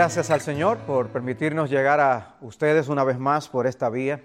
[0.00, 4.22] gracias al Señor por permitirnos llegar a ustedes una vez más por esta vía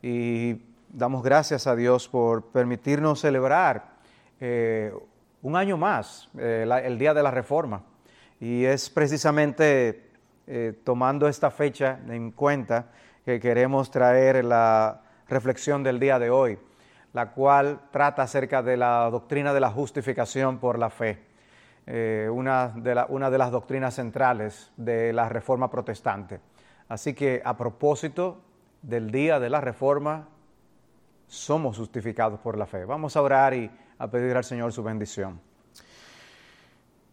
[0.00, 3.96] y damos gracias a Dios por permitirnos celebrar
[4.38, 4.94] eh,
[5.42, 7.82] un año más, eh, el Día de la Reforma.
[8.38, 10.10] Y es precisamente
[10.46, 12.86] eh, tomando esta fecha en cuenta
[13.24, 16.56] que queremos traer la reflexión del día de hoy,
[17.12, 21.25] la cual trata acerca de la doctrina de la justificación por la fe.
[21.88, 26.40] Eh, una, de las doctrinas centrales de la Reforma Protestante.
[26.88, 28.42] Así que a propósito
[28.82, 30.28] del día de la Reforma,
[31.28, 32.84] somos justificados por la fe.
[32.84, 35.40] Vamos a orar y a pedir al Señor su bendición.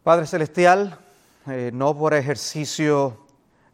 [0.02, 0.98] Padre Celestial,
[1.46, 3.26] eh, no por ejercicio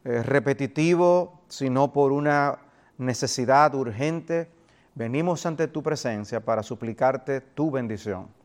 [0.04, 2.58] eh, repetitivo, sino por una
[2.98, 4.50] necesidad urgente,
[4.94, 8.39] venimos ante tu presencia para suplicarte tu bendición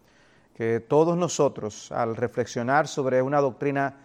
[0.56, 3.98] que todos nosotros, al reflexionar sobre una doctrina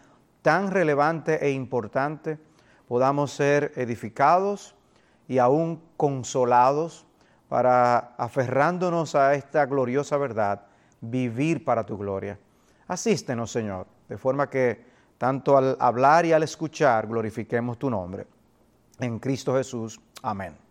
[0.43, 2.39] tan relevante e importante,
[2.89, 4.75] podamos ser edificados
[5.29, 7.07] y aún consolados
[7.48, 10.62] para, aferrándonos a esta gloriosa verdad,
[11.01, 12.37] vivir para tu gloria.
[12.89, 14.85] Asístenos, Señor, de forma que
[15.19, 18.27] tanto al hablar y al escuchar glorifiquemos tu nombre.
[18.98, 20.01] En Cristo Jesús.
[20.23, 20.70] Amén.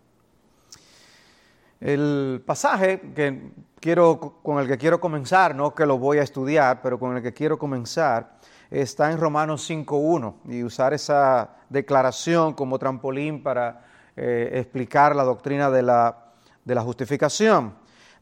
[1.79, 6.81] El pasaje que quiero, con el que quiero comenzar, no que lo voy a estudiar,
[6.81, 8.37] pero con el que quiero comenzar,
[8.69, 13.85] está en Romanos 5.1 y usar esa declaración como trampolín para
[14.17, 16.33] eh, explicar la doctrina de la,
[16.65, 17.73] de la justificación.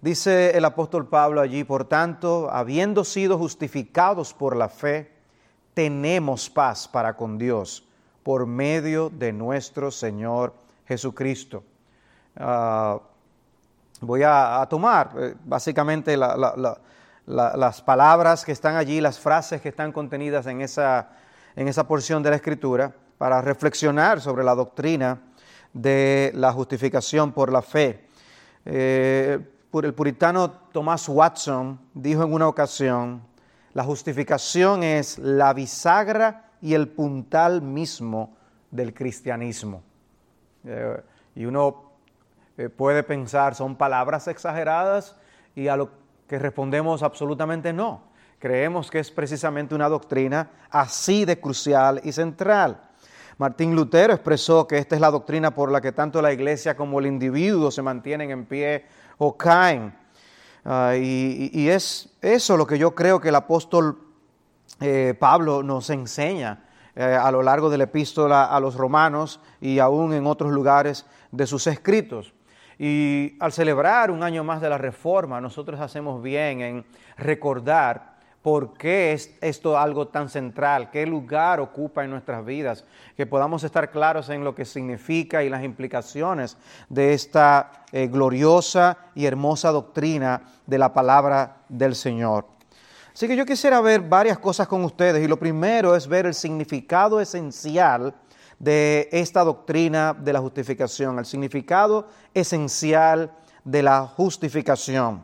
[0.02, 5.12] Dice el apóstol Pablo allí, por tanto, habiendo sido justificados por la fe,
[5.74, 7.88] tenemos paz para con Dios
[8.22, 10.54] por medio de nuestro Señor
[10.86, 11.64] Jesucristo.
[12.36, 13.00] Ah,
[14.02, 20.46] voy a, tomar eh, básicamente las palabras que están allí, las frases que están contenidas
[20.48, 21.10] en esa,
[21.56, 25.20] en esa porción de la Escritura para reflexionar sobre la doctrina
[25.74, 28.08] de la justificación por la fe.
[28.66, 29.40] Eh,
[29.74, 33.22] el puritano Thomas Watson dijo en una ocasión,
[33.74, 38.36] la justificación es la bisagra y el puntal mismo
[38.72, 39.84] del cristianismo.
[40.66, 41.02] Eh,
[41.36, 41.87] y uno
[42.58, 45.16] eh, puede pensar son palabras exageradas
[45.56, 45.92] y a lo
[46.28, 48.02] que respondemos absolutamente no.
[48.40, 52.82] Creemos que es precisamente una doctrina así de crucial y central.
[53.38, 57.00] Martín Lutero expresó que esta es la doctrina por la que tanto la iglesia como
[57.00, 58.86] el individuo se mantienen en pie
[59.18, 59.94] o caen.
[60.66, 64.00] Ah, y, es eso lo que yo creo que el apóstol
[64.82, 69.80] eh, Pablo nos enseña eh, a lo largo de la epístola a los romanos y
[69.80, 72.34] aún en otros lugares de sus escritos.
[72.80, 76.86] Y al celebrar un año más de la reforma, nosotros hacemos bien en
[77.18, 78.18] recordar
[78.48, 82.86] por qué es esto algo tan central, qué lugar ocupa en nuestras vidas,
[83.18, 86.56] que podamos estar claros en lo que significa y las implicaciones
[86.88, 92.46] de esta eh, gloriosa y hermosa doctrina de la palabra del Señor.
[93.14, 96.36] Así que yo quisiera ver varias cosas con ustedes y lo primero es ver el
[96.36, 98.14] significado esencial
[98.60, 103.32] de esta doctrina de la justificación, el significado esencial
[103.64, 105.24] de la justificación.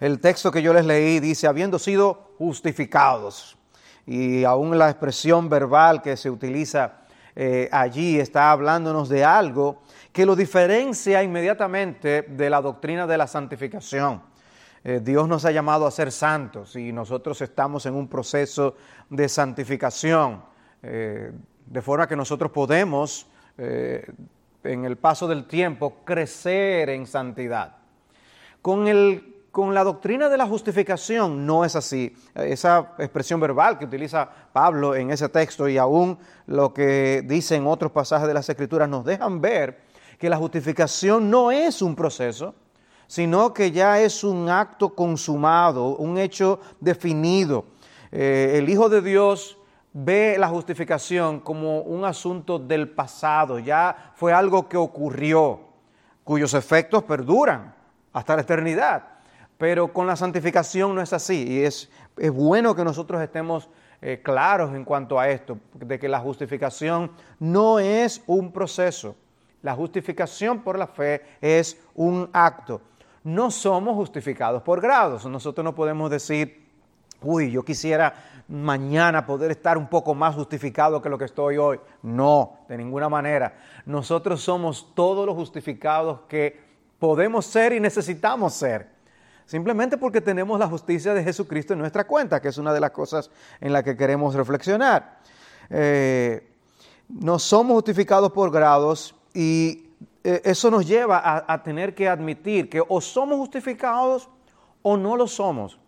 [0.00, 3.56] El texto que yo les leí dice, habiendo sido justificados,
[4.06, 7.06] y aún la expresión verbal que se utiliza
[7.38, 13.26] eh, allí está hablándonos de algo que lo diferencia inmediatamente de la doctrina de la
[13.26, 14.22] santificación.
[14.82, 18.76] Eh, Dios nos ha llamado a ser santos y nosotros estamos en un proceso
[19.10, 20.42] de santificación.
[20.82, 21.32] Eh,
[21.66, 23.26] de forma que nosotros podemos,
[23.58, 24.06] eh,
[24.62, 27.76] en el paso del tiempo, crecer en santidad.
[28.62, 32.14] Con, el, con la doctrina de la justificación no es así.
[32.34, 37.66] Esa expresión verbal que utiliza Pablo en ese texto y aún lo que dice en
[37.66, 39.80] otros pasajes de las Escrituras nos dejan ver
[40.18, 42.54] que la justificación no es un proceso,
[43.06, 47.66] sino que ya es un acto consumado, un hecho definido.
[48.10, 49.58] Eh, el Hijo de Dios
[49.98, 55.60] ve la justificación como un asunto del pasado, ya fue algo que ocurrió,
[56.22, 57.74] cuyos efectos perduran
[58.12, 59.04] hasta la eternidad.
[59.56, 63.70] Pero con la santificación no es así y es, es bueno que nosotros estemos
[64.02, 69.16] eh, claros en cuanto a esto, de que la justificación no es un proceso,
[69.62, 72.82] la justificación por la fe es un acto.
[73.24, 76.66] No somos justificados por grados, nosotros no podemos decir,
[77.22, 81.80] uy, yo quisiera mañana poder estar un poco más justificado que lo que estoy hoy.
[82.02, 83.56] No, de ninguna manera.
[83.86, 86.60] Nosotros somos todos los justificados que
[86.98, 88.94] podemos ser y necesitamos ser.
[89.46, 92.90] Simplemente porque tenemos la justicia de Jesucristo en nuestra cuenta, que es una de las
[92.90, 95.18] cosas en las que queremos reflexionar.
[95.70, 96.52] Eh,
[97.08, 99.90] no somos justificados por grados y
[100.24, 104.28] eh, eso nos lleva a, tener que admitir que o somos justificados
[104.82, 105.78] o no lo somos.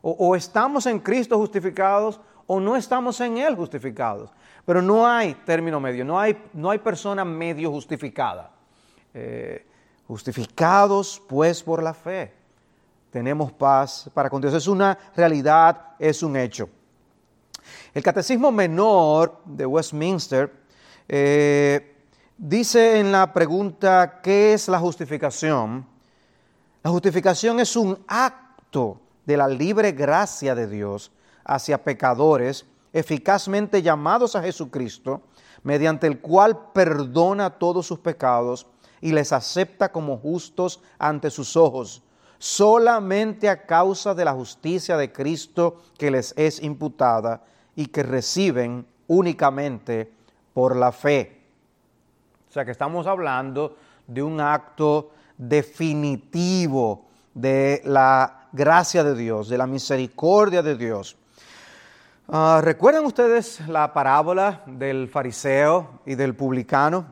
[0.00, 4.30] O, estamos en Cristo justificados o no estamos en Él justificados.
[4.64, 8.50] Pero no hay término medio, no hay, no hay persona medio justificada.
[9.12, 9.66] Eh,
[10.06, 12.32] justificados pues por la fe.
[13.10, 14.54] Tenemos paz para con Dios.
[14.54, 16.68] Es una realidad, es un hecho.
[17.92, 20.52] El Catecismo Menor de Westminster
[21.08, 21.96] eh,
[22.36, 25.86] dice en la pregunta, ¿qué es la justificación?
[26.82, 31.12] La justificación es un acto de la libre gracia de Dios
[31.44, 32.64] hacia pecadores
[32.94, 35.20] eficazmente llamados a Jesucristo,
[35.62, 38.66] mediante el cual perdona todos sus pecados
[39.02, 42.02] y les acepta como justos ante sus ojos,
[42.38, 47.44] solamente a causa de la justicia de Cristo que les es imputada
[47.76, 50.10] y que reciben únicamente
[50.54, 51.42] por la fe.
[52.48, 53.76] O sea que estamos hablando
[54.06, 57.04] de un acto definitivo
[57.34, 61.16] de la gracia de Dios, de la misericordia de Dios.
[62.28, 67.06] Ah, ¿Recuerdan ustedes la parábola del fariseo y del publicano?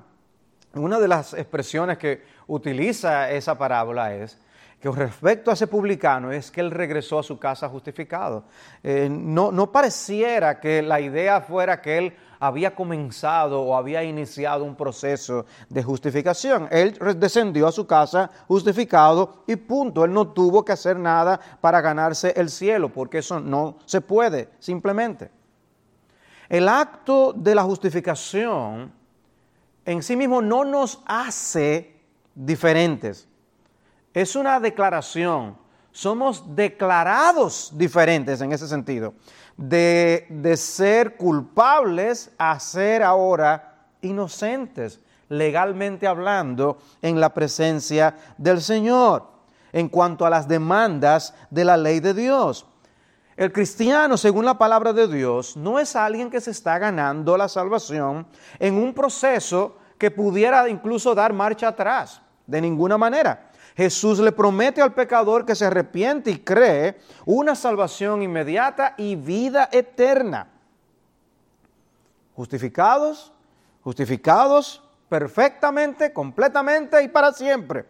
[0.75, 4.39] Una de las expresiones que utiliza esa parábola es
[4.81, 8.45] que respecto a ese publicano es que él regresó a su casa justificado.
[8.83, 14.65] Eh, no, no pareciera que la idea fuera que él había comenzado o había iniciado
[14.65, 16.69] un proceso de justificación.
[16.71, 20.05] Él descendió a su casa justificado y punto.
[20.05, 24.51] Él no tuvo que hacer nada para ganarse el cielo, porque eso no se puede,
[24.59, 25.31] simplemente.
[26.49, 28.93] El acto de la justificación
[29.85, 31.97] en sí mismo no nos hace
[32.35, 33.29] diferentes.
[34.15, 35.57] Es una declaración.
[35.91, 39.15] Somos declarados diferentes en ese sentido
[39.57, 49.27] de, ser culpables a ser ahora inocentes, legalmente hablando, en la presencia del Señor,
[49.73, 52.67] en cuanto a las demandas de la ley de Dios.
[53.37, 57.49] El cristiano, según la palabra de Dios, no es alguien que se está ganando la
[57.49, 58.27] salvación
[58.59, 63.46] en un proceso que pudiera incluso dar marcha atrás, de ninguna manera.
[63.77, 69.69] Jesús le promete al pecador que se arrepiente y cree una salvación inmediata y vida
[69.71, 70.49] eterna.
[72.35, 73.33] Justificados,
[73.83, 77.85] justificados perfectamente, completamente y para siempre.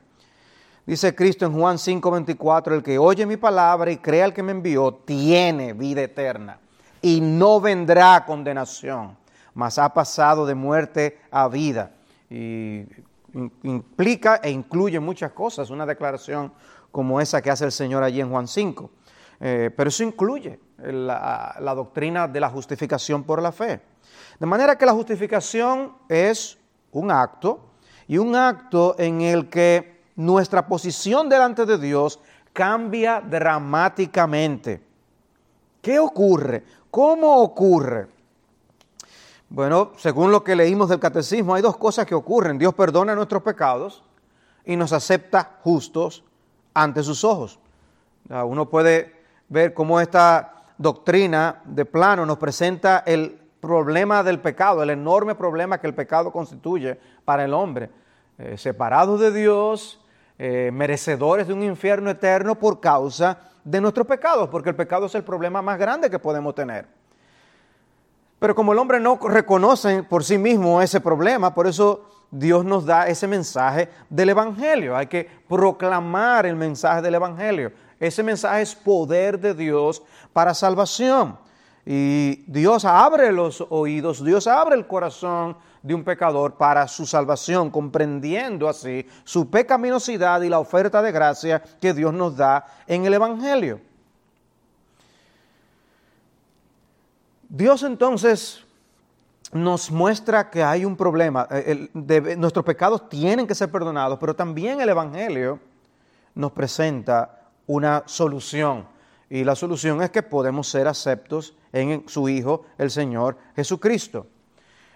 [0.85, 4.53] Dice Cristo en Juan 5:24, el que oye mi palabra y crea al que me
[4.53, 6.59] envió, tiene vida eterna
[7.01, 9.17] y no vendrá condenación,
[9.55, 11.93] mas ha pasado de muerte a vida.
[12.29, 12.85] Y
[13.63, 16.53] implica e incluye muchas cosas, una declaración
[16.91, 18.91] como esa que hace el Señor allí en Juan 5.
[19.39, 23.81] Eh, pero eso incluye la, la doctrina de la justificación por la fe.
[24.41, 26.59] De manera que la justificación es
[26.93, 27.73] un acto
[28.09, 32.21] y un acto en el que nuestra posición delante de Dios
[32.53, 34.83] cambia dramáticamente.
[35.83, 36.65] ¿Qué ocurre?
[36.91, 38.16] ¿Cómo ocurre?
[39.49, 42.59] Bueno, según lo que leímos del catecismo, hay dos cosas que ocurren.
[42.59, 44.03] Dios perdona nuestros pecados
[44.65, 46.25] y nos acepta justos
[46.75, 47.61] ante sus ojos.
[48.29, 49.15] Uno puede
[49.49, 55.79] ver cómo esta doctrina de plano nos presenta el problema del pecado, el enorme problema
[55.79, 57.91] que el pecado constituye para el hombre.
[58.39, 60.05] Eh, separados de Dios,
[60.39, 65.15] eh, merecedores de un infierno eterno por causa de nuestros pecados, porque el pecado es
[65.15, 66.87] el problema más grande que podemos tener.
[68.39, 72.85] Pero como el hombre no reconoce por sí mismo ese problema, por eso Dios nos
[72.85, 74.97] da ese mensaje del Evangelio.
[74.97, 77.73] Hay que proclamar el mensaje del Evangelio.
[77.99, 80.03] Ese mensaje es poder de Dios
[80.33, 81.39] para salvación.
[81.87, 87.71] Y Dios abre los oídos, Dios abre el corazón de un pecador para su salvación,
[87.71, 93.15] comprendiendo así su pecaminosidad y la oferta de gracia que Dios nos da en el
[93.15, 93.81] Evangelio.
[97.57, 98.63] Dios entonces
[99.53, 101.49] nos muestra que hay un problema.
[101.51, 101.89] Eh,
[102.37, 105.59] nuestros pecados tienen que ser perdonados, pero también el Evangelio
[106.35, 108.87] nos presenta una solución.
[109.31, 114.27] Y la solución es que podemos ser aceptos en su Hijo, el Señor Jesucristo.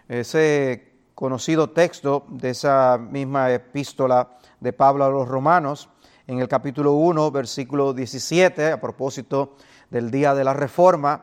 [0.07, 5.89] Ese conocido texto de esa misma epístola de Pablo a los Romanos,
[6.27, 9.57] en el capítulo 1, versículo 17, a propósito
[9.89, 11.23] del día de la Reforma,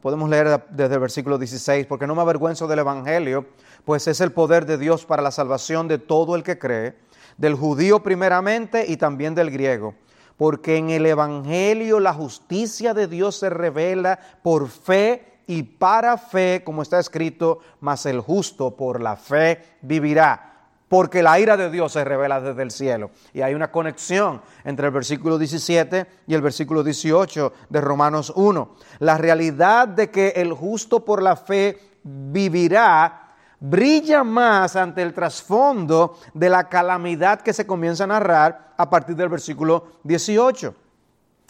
[0.00, 3.46] Podemos leer desde el versículo 16, porque no me avergüenzo del Evangelio,
[3.84, 6.96] pues es el poder de Dios para la salvación de todo el que cree,
[7.36, 9.94] del judío primeramente y también del griego.
[10.38, 16.62] Porque en el Evangelio la justicia de Dios se revela por fe y para fe,
[16.64, 20.55] como está escrito, mas el justo por la fe vivirá
[20.88, 23.10] porque la ira de Dios se revela desde el cielo.
[23.32, 28.76] Y hay una conexión entre el versículo 17 y el versículo 18 de Romanos 1.
[29.00, 36.18] La realidad de que el justo por la fe vivirá brilla más ante el trasfondo
[36.34, 40.74] de la calamidad que se comienza a narrar a partir del versículo 18.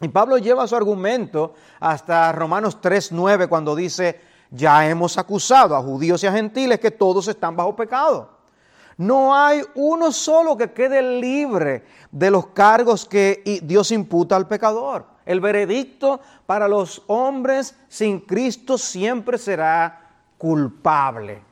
[0.00, 6.22] Y Pablo lleva su argumento hasta Romanos 3.9 cuando dice, ya hemos acusado a judíos
[6.22, 8.35] y a gentiles que todos están bajo pecado.
[8.96, 15.06] No hay uno solo que quede libre de los cargos que Dios imputa al pecador.
[15.26, 20.00] El veredicto para los hombres sin Cristo siempre será
[20.38, 21.42] culpable.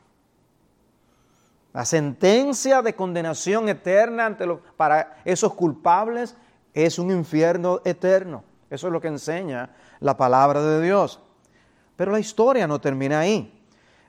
[1.75, 4.47] La sentencia de condenación eterna ante
[4.77, 6.37] para esos culpables
[6.73, 8.45] es un infierno eterno.
[8.71, 9.71] Eso es lo que enseña
[10.01, 11.21] la palabra de Dios.
[11.97, 13.54] Pero la historia no termina ahí.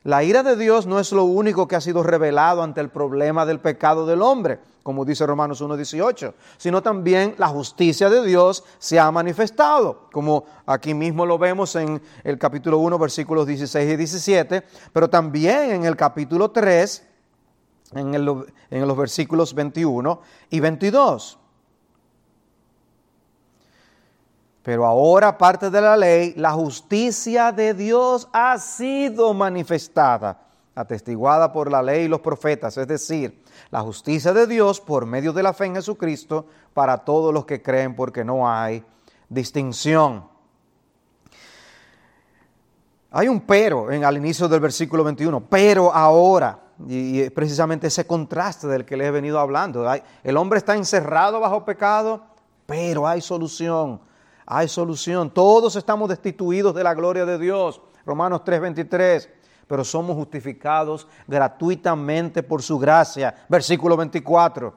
[0.06, 3.44] La ira de Dios no es lo único que ha sido revelado ante el problema
[3.44, 9.00] del pecado del hombre, como dice Romanos 1.18, sino también la justicia de Dios se
[9.00, 14.62] ha manifestado, como aquí mismo lo vemos en el capítulo 1, versículos 16 y 17,
[14.92, 17.04] pero también en el capítulo 3,
[17.96, 20.20] en, en los versículos 21
[20.50, 21.38] y 22.
[24.66, 30.40] Pero ahora, aparte de la ley, la justicia de Dios ha sido manifestada,
[30.74, 35.32] atestiguada por la ley y los profetas, es decir, la justicia de Dios por medio
[35.32, 38.84] de la fe en Jesucristo para todos los que creen, porque no hay
[39.28, 40.24] distinción.
[43.12, 46.58] Hay un pero en, al inicio del versículo 21, pero ahora,
[46.88, 49.88] y, y precisamente ese contraste del que les he venido hablando,
[50.24, 52.24] el hombre está encerrado bajo pecado,
[52.66, 54.00] pero hay solución
[54.46, 55.30] hay solución.
[55.30, 57.82] Todos estamos destituidos de la gloria de Dios.
[58.04, 59.28] Romanos 3:23.
[59.66, 63.34] Pero somos justificados gratuitamente por su gracia.
[63.48, 64.72] Versículo 24.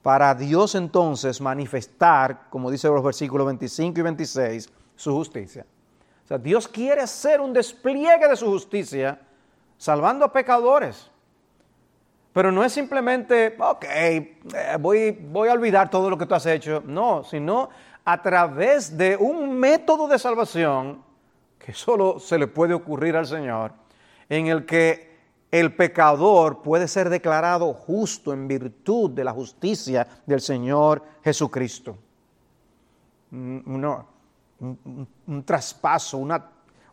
[0.00, 5.66] Para Dios entonces manifestar, como dice los versículos 25 y 26, su justicia.
[6.24, 9.18] O sea, Dios quiere hacer un despliegue de su justicia
[9.76, 11.10] salvando a pecadores.
[12.32, 14.38] Pero no es simplemente, ok, eh,
[14.80, 16.82] voy, voy a olvidar todo lo que tú has hecho.
[16.84, 17.70] No, sino
[18.04, 21.02] a través de un método de salvación
[21.58, 23.72] que solo se le puede ocurrir al Señor,
[24.28, 25.14] en el que
[25.50, 31.96] el pecador puede ser declarado justo en virtud de la justicia del Señor Jesucristo.
[33.30, 34.04] un,
[35.44, 36.18] traspaso,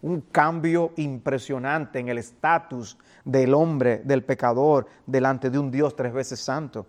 [0.01, 6.13] un cambio impresionante en el estatus del hombre, del pecador, delante de un Dios tres
[6.13, 6.85] veces santo.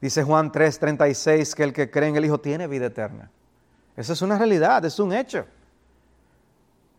[0.00, 3.30] Dice Juan 3:36 que el que cree en el Hijo tiene vida eterna.
[3.96, 5.46] Esa es una realidad, es un hecho.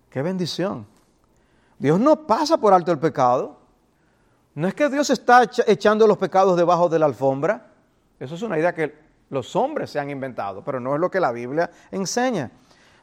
[0.09, 0.87] Qué bendición.
[1.77, 3.59] Dios no pasa por alto el pecado.
[4.55, 7.67] No es que Dios está echando los pecados debajo de la alfombra.
[8.19, 8.97] Eso es una idea que
[9.29, 12.49] los hombres se han inventado, pero no es lo que la Biblia enseña.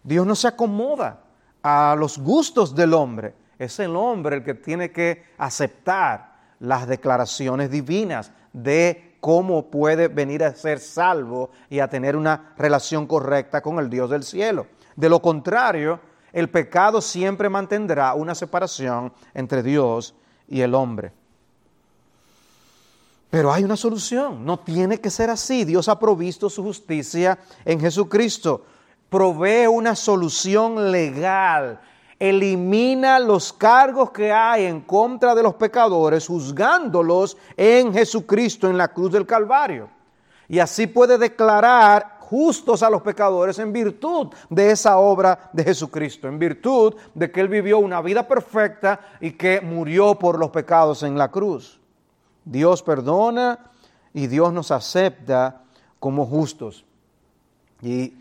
[0.02, 1.20] Dios no se acomoda
[1.62, 3.34] a los gustos del hombre.
[3.58, 10.44] Es el hombre el que tiene que aceptar las declaraciones divinas de cómo puede venir
[10.44, 14.66] a ser salvo y a tener una relación correcta con el Dios del cielo.
[14.96, 15.98] De lo contrario,
[16.30, 20.14] el pecado siempre mantendrá una separación entre Dios
[20.46, 21.10] y el hombre.
[23.30, 25.64] Pero hay una solución, no tiene que ser así.
[25.64, 28.66] Dios ha provisto su justicia en Jesucristo.
[29.08, 31.80] Provee una solución legal
[32.18, 38.88] elimina los cargos que hay en contra de los pecadores, juzgándolos en Jesucristo en la
[38.88, 39.88] cruz del Calvario.
[40.48, 46.28] Y así puede declarar justos a los pecadores en virtud de esa obra de Jesucristo,
[46.28, 51.02] en virtud de que Él vivió una vida perfecta y que murió por los pecados
[51.02, 51.80] en la cruz.
[52.44, 53.58] Dios perdona
[54.12, 55.62] y Dios nos acepta
[55.98, 56.84] como justos.
[57.82, 58.14] Y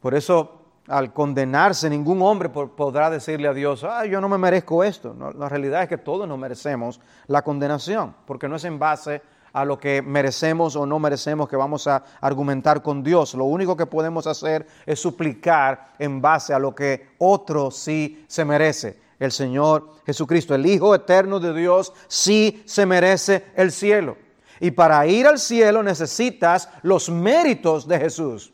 [0.00, 4.84] por eso al condenarse, ningún hombre podrá decirle a Dios, ah, yo no me merezco
[4.84, 5.16] esto.
[5.36, 9.22] la realidad es que todos nos merecemos la condenación, porque no es en base
[9.54, 13.34] a lo que merecemos o no merecemos que vamos a argumentar con Dios.
[13.34, 18.44] Lo único que podemos hacer es suplicar en base a lo que otro sí se
[18.44, 18.98] merece.
[19.18, 24.16] El Señor Jesucristo, el Hijo eterno de Dios, sí se merece el cielo.
[24.58, 28.53] Y para ir al cielo necesitas los méritos de Jesús.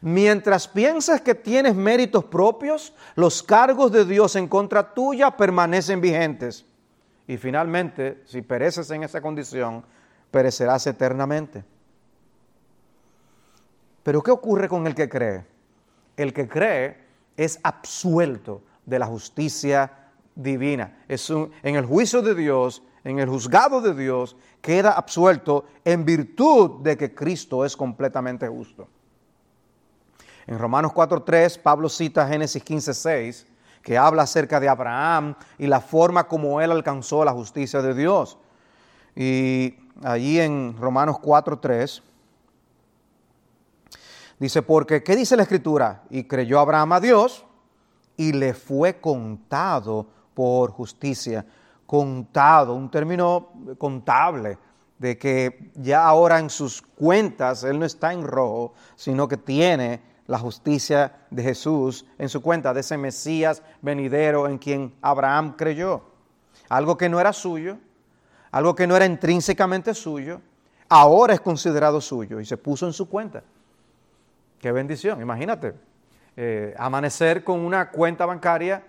[0.00, 6.64] Mientras piensas que tienes méritos propios, los cargos de Dios en contra tuya permanecen vigentes.
[7.26, 9.84] Y finalmente, si pereces en esa condición,
[10.30, 11.64] perecerás eternamente.
[14.02, 15.44] Pero ¿qué ocurre con el que cree?
[16.16, 16.98] El que cree
[17.36, 19.92] es absuelto de la justicia
[20.34, 21.04] divina.
[21.08, 26.80] Es en el juicio de Dios, en el juzgado de Dios, queda absuelto en virtud
[26.82, 28.88] de que Cristo es completamente justo.
[30.46, 33.46] En Romanos 4.3, Pablo cita Génesis 15.6,
[33.82, 38.38] que habla acerca de Abraham y la forma como él alcanzó la justicia de Dios.
[39.14, 42.02] Y allí en Romanos 4.3
[44.38, 46.02] dice, porque, ¿qué dice la escritura?
[46.10, 47.44] Y creyó Abraham a Dios
[48.16, 51.44] y le fue contado por justicia.
[51.86, 54.58] Contado, un término contable,
[54.98, 60.11] de que ya ahora en sus cuentas él no está en rojo, sino que tiene
[60.32, 66.04] la justicia de Jesús en su cuenta, de ese Mesías venidero en quien Abraham creyó.
[66.70, 67.76] Algo que no era suyo,
[68.50, 70.40] algo que no era intrínsecamente suyo,
[70.88, 73.42] ahora es considerado suyo y se puso en su cuenta.
[74.58, 75.74] Qué bendición, imagínate,
[76.34, 78.82] eh, amanecer con una cuenta bancaria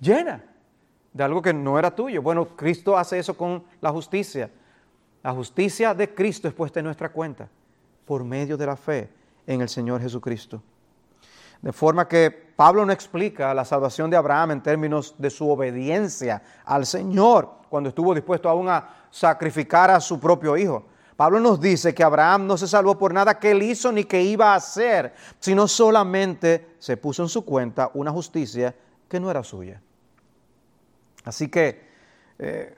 [0.00, 0.42] llena
[1.12, 2.20] de algo que no era tuyo.
[2.20, 4.50] Bueno, Cristo hace eso con la justicia.
[5.22, 7.48] La justicia de Cristo es puesta en nuestra cuenta
[8.04, 10.62] por medio de la fe en el Señor Jesucristo.
[11.62, 16.42] De forma que Pablo no explica la salvación de Abraham en términos de su obediencia
[16.64, 20.84] al Señor, cuando estuvo dispuesto aún a sacrificar a su propio hijo.
[21.16, 24.22] Pablo nos dice que Abraham no se salvó por nada que él hizo ni que
[24.22, 28.74] iba a hacer, sino solamente se puso en su cuenta una justicia
[29.06, 29.82] que no era suya.
[31.24, 31.90] Así que
[32.38, 32.74] eh,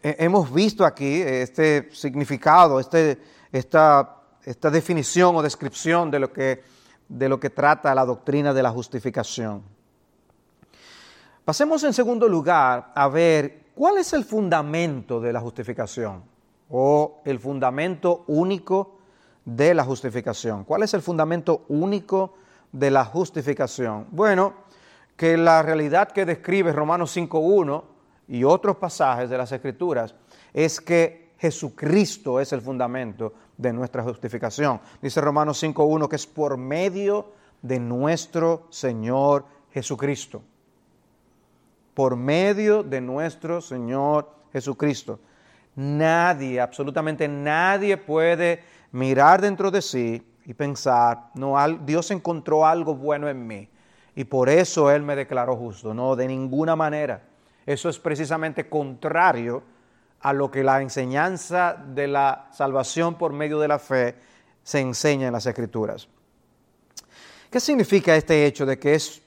[0.00, 6.62] hemos visto aquí este significado, este, esta esta definición o descripción de lo que,
[7.08, 9.62] de lo que trata la doctrina de la justificación.
[11.44, 16.22] Pasemos en segundo lugar a ver cuál es el fundamento de la justificación
[16.70, 18.98] o el fundamento único
[19.44, 20.64] de la justificación.
[20.64, 22.34] ¿Cuál es el fundamento único
[22.70, 24.06] de la justificación?
[24.10, 24.54] Bueno,
[25.16, 27.84] que la realidad que describe Romanos 5.1
[28.28, 30.14] y otros pasajes de las Escrituras
[30.52, 34.80] es que Jesucristo es el fundamento de nuestra justificación.
[35.02, 40.40] Dice Romanos 5.1 que es por medio de nuestro Señor Jesucristo.
[41.94, 45.18] Por medio de nuestro Señor Jesucristo.
[45.74, 53.28] Nadie, absolutamente nadie puede mirar dentro de sí y pensar, no, Dios encontró algo bueno
[53.28, 53.68] en mí
[54.14, 55.92] y por eso Él me declaró justo.
[55.92, 57.24] No, de ninguna manera.
[57.66, 59.71] Eso es precisamente contrario
[60.22, 64.16] a lo que la enseñanza de la salvación por medio de la fe
[64.62, 66.08] se enseña en las Escrituras.
[67.50, 69.20] ¿Qué significa este hecho de que es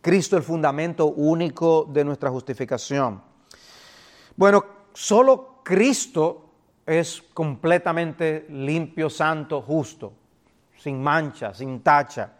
[0.00, 3.22] Cristo el fundamento único de nuestra justificación?
[4.36, 6.50] Bueno, solo Cristo
[6.86, 10.12] es completamente limpio, santo, justo,
[10.78, 12.32] sin mancha, sin tacha.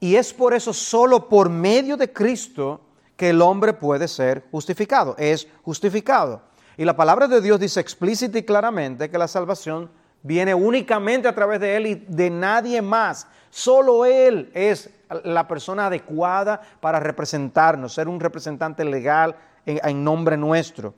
[0.00, 2.80] Y es por eso solo por medio de Cristo
[3.16, 6.49] que el hombre puede ser justificado, es justificado.
[6.80, 9.90] Y la palabra de Dios dice explícita y claramente que la salvación
[10.22, 13.26] viene únicamente a través de Él y de nadie más.
[13.50, 14.88] Solo Él es
[15.24, 20.94] la persona adecuada para representarnos, ser un representante legal en, nombre nuestro.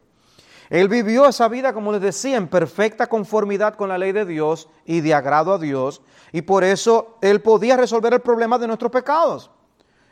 [0.70, 4.68] Él vivió esa vida, como les decía, en perfecta conformidad con la ley de Dios
[4.86, 8.92] y de agrado a Dios, y por eso Él podía resolver el problema de nuestros
[8.92, 9.50] pecados.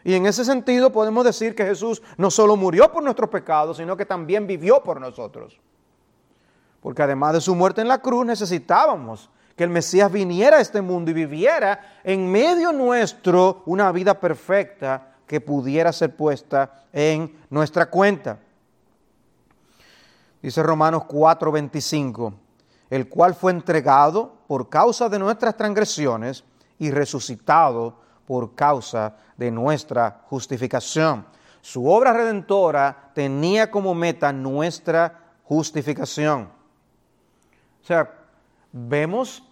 [0.05, 3.97] Y en ese sentido podemos decir que Jesús no solo murió por nuestros pecados, sino
[3.97, 5.59] que también vivió por nosotros.
[6.81, 10.81] Porque además de su muerte en la cruz necesitábamos que el Mesías viniera a este
[10.81, 17.91] mundo y viviera en medio nuestro una vida perfecta que pudiera ser puesta en nuestra
[17.91, 18.39] cuenta.
[20.41, 22.33] Dice Romanos 4:25,
[22.89, 26.45] el cual fue entregado por causa de nuestras transgresiones
[26.79, 31.27] y resucitado por causa de nuestra justificación.
[31.61, 36.43] Su obra redentora tenía como meta nuestra justificación.
[37.83, 38.09] O sea,
[38.71, 39.43] vemos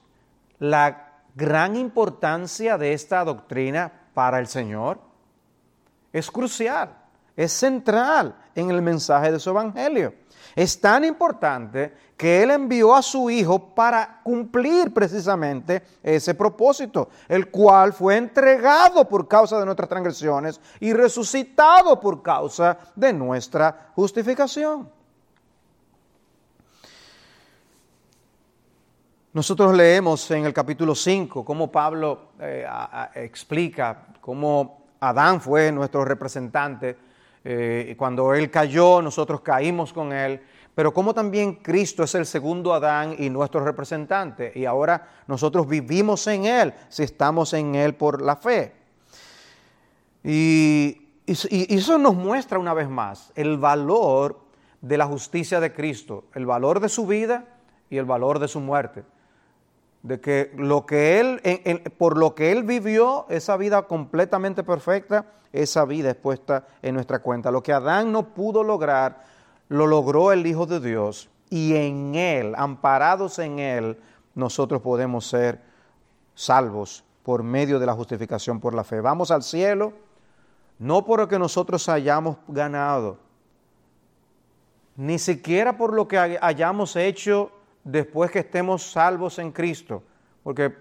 [0.60, 5.00] la gran importancia de esta doctrina para el Señor.
[6.12, 6.94] Es crucial,
[7.34, 10.14] es central en el mensaje de su evangelio.
[10.58, 17.48] Es tan importante que Él envió a su Hijo para cumplir precisamente ese propósito, el
[17.48, 24.90] cual fue entregado por causa de nuestras transgresiones y resucitado por causa de nuestra justificación.
[29.32, 32.66] Nosotros leemos en el capítulo 5 cómo Pablo eh,
[33.14, 37.07] explica cómo Adán fue nuestro representante
[37.50, 40.40] eh, cuando Él cayó, nosotros caímos con Él,
[40.74, 46.26] pero como también Cristo es el segundo Adán y nuestro representante, y ahora nosotros vivimos
[46.26, 48.72] en Él si estamos en Él por la fe.
[50.22, 54.40] Y y, eso nos muestra una vez más el valor
[54.80, 57.44] de la justicia de Cristo, el valor de su vida
[57.90, 59.04] y el valor de su muerte.
[60.08, 61.42] De que lo que él,
[61.98, 67.18] por lo que él vivió, esa vida completamente perfecta, esa vida es puesta en nuestra
[67.18, 67.50] cuenta.
[67.50, 69.22] Lo que Adán no pudo lograr,
[69.68, 74.00] lo logró el Hijo de Dios y en Él, amparados en Él,
[74.34, 75.60] nosotros podemos ser
[76.34, 79.02] salvos por medio de la justificación por la fe.
[79.02, 79.92] Vamos al cielo,
[80.78, 83.18] no por lo que nosotros hayamos ganado,
[84.96, 87.52] ni siquiera por lo que hayamos hecho
[87.90, 90.02] después que estemos salvos en Cristo,
[90.42, 90.74] porque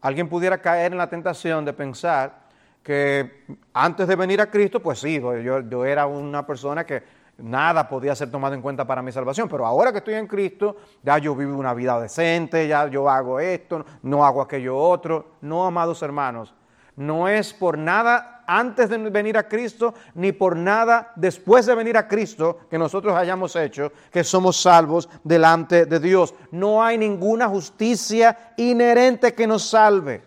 [0.00, 2.48] alguien pudiera caer en la tentación de pensar
[2.82, 7.02] que antes de venir a Cristo, pues sí, yo, yo era una persona que
[7.38, 10.76] nada podía ser tomado en cuenta para mi salvación, pero ahora que estoy en Cristo,
[11.02, 15.32] ya yo vivo una vida decente, ya yo hago esto, no hago aquello otro.
[15.40, 16.54] No, amados hermanos,
[17.00, 21.96] no es por nada antes de venir a Cristo, ni por nada después de venir
[21.96, 26.34] a Cristo que nosotros hayamos hecho, que somos salvos delante de Dios.
[26.50, 30.22] No hay ninguna justicia inherente que nos salve.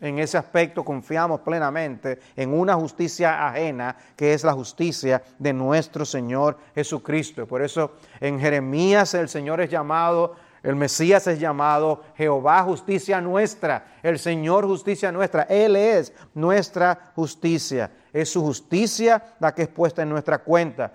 [0.00, 6.04] En ese aspecto confiamos plenamente en una justicia ajena, que es la justicia de nuestro
[6.04, 7.46] Señor Jesucristo.
[7.46, 13.96] Por eso en Jeremías el Señor es llamado, el Mesías es llamado Jehová justicia nuestra,
[14.02, 15.42] el Señor justicia nuestra.
[15.42, 17.90] Él es nuestra justicia.
[18.12, 20.92] Es su justicia la que es puesta en nuestra cuenta.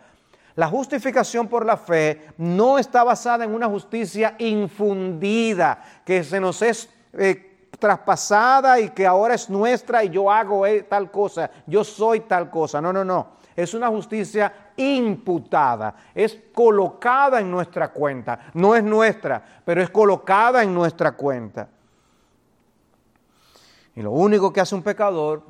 [0.56, 6.62] La justificación por la fe no está basada en una justicia infundida que se nos
[6.62, 11.84] es eh, traspasada y que ahora es nuestra y yo hago e, tal cosa, yo
[11.84, 12.82] soy tal cosa.
[12.82, 13.38] No, no, no.
[13.56, 18.52] Es una justicia imputada, es colocada en nuestra cuenta.
[18.54, 21.68] No es nuestra, pero es colocada en nuestra cuenta.
[23.96, 25.44] Y lo único que hace un pecador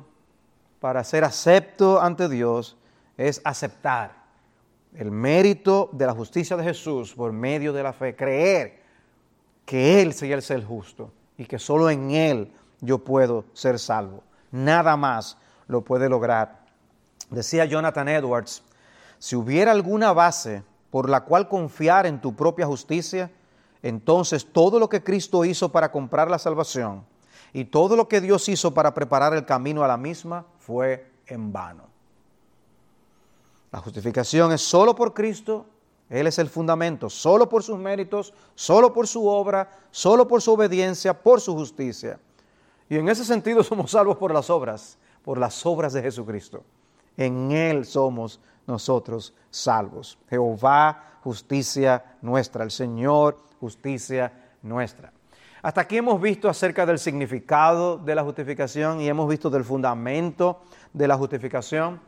[0.80, 2.76] para ser acepto ante Dios
[3.16, 4.16] es aceptar
[4.94, 8.80] el mérito de la justicia de Jesús por medio de la fe, creer
[9.64, 14.22] que Él sería el ser justo y que solo en Él yo puedo ser salvo.
[14.50, 15.36] Nada más
[15.66, 16.60] lo puede lograr.
[17.30, 18.62] Decía Jonathan Edwards,
[19.18, 23.30] si hubiera alguna base por la cual confiar en tu propia justicia,
[23.82, 27.04] entonces todo lo que Cristo hizo para comprar la salvación
[27.52, 31.52] y todo lo que Dios hizo para preparar el camino a la misma fue en
[31.52, 31.84] vano.
[33.70, 35.66] La justificación es solo por Cristo
[36.10, 40.52] él es el fundamento, solo por sus méritos, solo por su obra, solo por su
[40.52, 42.18] obediencia, por su justicia.
[42.88, 46.62] Y en ese sentido somos salvos por las obras, por las obras de Jesucristo.
[47.18, 50.18] En Él somos nosotros salvos.
[50.30, 52.64] Jehová, justicia nuestra.
[52.64, 55.12] El Señor, justicia nuestra.
[55.60, 60.60] Hasta aquí hemos visto acerca del significado de la justificación y hemos visto del fundamento
[60.92, 62.00] de la justificación.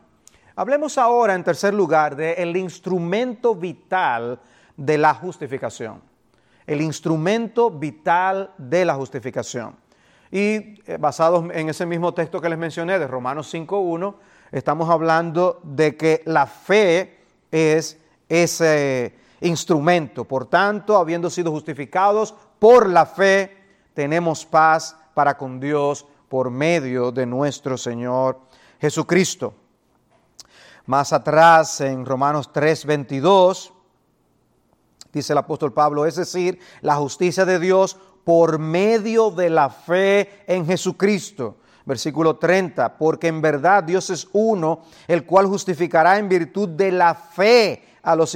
[0.55, 4.39] Hablemos ahora, en tercer lugar, del instrumento vital
[4.77, 6.01] de la justificación.
[6.65, 9.75] El instrumento vital de la justificación.
[10.31, 14.15] Y eh, basados en ese mismo texto que les mencioné de Romanos 5.1,
[14.51, 17.19] estamos hablando de que la fe
[17.51, 20.25] es ese instrumento.
[20.25, 23.57] Por tanto, habiendo sido justificados por la fe,
[23.93, 28.39] tenemos paz para con Dios por medio de nuestro Señor
[28.79, 29.53] Jesucristo.
[30.85, 33.71] Más atrás, en Romanos 3:22,
[35.11, 40.43] dice el apóstol Pablo, es decir, la justicia de Dios por medio de la fe
[40.47, 41.57] en Jesucristo.
[41.85, 47.15] Versículo 30, porque en verdad Dios es uno, el cual justificará en virtud de la
[47.15, 48.31] fe a los,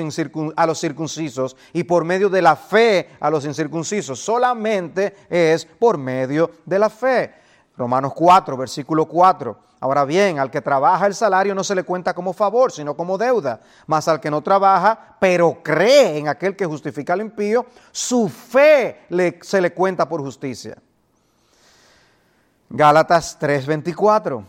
[0.80, 4.20] circuncisos y por medio de la fe a los incircuncisos.
[4.20, 7.34] Solamente es por medio de la fe.
[7.78, 9.66] Romanos 4, versículo 4.
[9.82, 13.18] Ahora bien, al que trabaja el salario no se le cuenta como favor, sino como
[13.18, 13.62] deuda.
[13.86, 19.02] Mas al que no trabaja, pero cree en aquel que justifica al impío, su fe
[19.42, 20.78] se le cuenta por justicia.
[22.76, 24.44] Gálatas 3:24.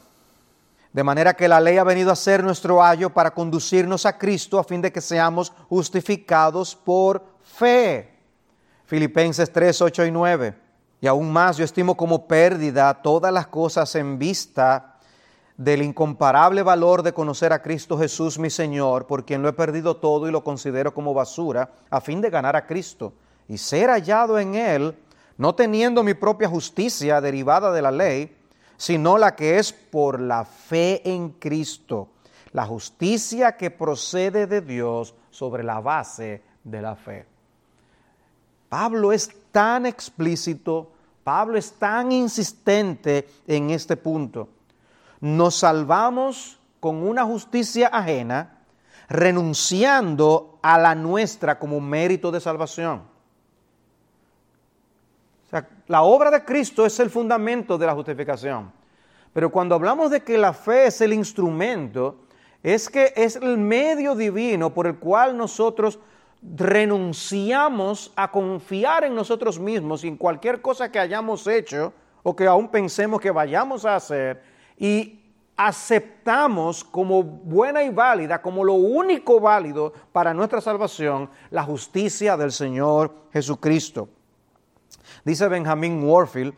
[0.92, 4.58] De manera que la ley ha venido a ser nuestro ayo para conducirnos a Cristo
[4.58, 8.18] a fin de que seamos justificados por fe.
[8.84, 10.54] Filipenses 3, 8 y 9.
[11.00, 14.96] Y aún más yo estimo como pérdida todas las cosas en vista
[15.56, 19.98] del incomparable valor de conocer a Cristo Jesús mi Señor, por quien lo he perdido
[19.98, 23.12] todo y lo considero como basura, a fin de ganar a Cristo
[23.48, 24.96] y ser hallado en Él,
[25.38, 28.36] no teniendo mi propia justicia derivada de la ley,
[28.76, 32.08] sino la que es por la fe en Cristo,
[32.52, 37.26] la justicia que procede de Dios sobre la base de la fe.
[38.68, 44.48] Pablo es tan explícito, Pablo es tan insistente en este punto.
[45.20, 48.58] Nos salvamos con una justicia ajena,
[49.08, 53.15] renunciando a la nuestra como mérito de salvación.
[55.46, 58.72] O sea, la obra de Cristo es el fundamento de la justificación.
[59.32, 62.16] Pero cuando hablamos de que la fe es el instrumento,
[62.62, 66.00] es que es el medio divino por el cual nosotros
[66.42, 72.46] renunciamos a confiar en nosotros mismos y en cualquier cosa que hayamos hecho o que
[72.46, 74.42] aún pensemos que vayamos a hacer
[74.76, 75.20] y
[75.56, 82.52] aceptamos como buena y válida, como lo único válido para nuestra salvación, la justicia del
[82.52, 84.08] Señor Jesucristo.
[85.24, 86.54] Dice Benjamin Warfield,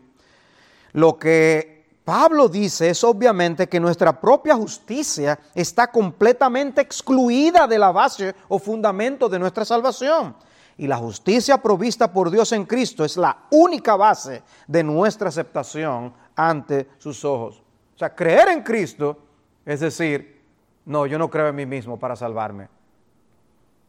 [0.93, 7.91] lo que Pablo dice es obviamente que nuestra propia justicia está completamente excluida de la
[7.91, 10.35] base o fundamento de nuestra salvación.
[10.77, 16.13] Y la justicia provista por Dios en Cristo es la única base de nuestra aceptación
[16.35, 17.61] ante sus ojos.
[17.95, 19.19] O sea, creer en Cristo
[19.65, 20.41] es decir,
[20.85, 22.69] no, yo no creo en mí mismo para salvarme.